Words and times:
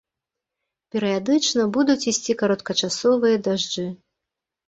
Перыядычна 0.93 1.65
будуць 1.75 2.07
ісці 2.11 2.35
кароткачасовыя 2.41 3.37
дажджы. 3.49 3.85